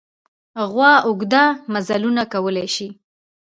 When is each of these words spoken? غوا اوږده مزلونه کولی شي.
غوا 0.71 0.93
اوږده 1.07 1.43
مزلونه 1.73 2.23
کولی 2.33 2.67
شي. 2.75 2.87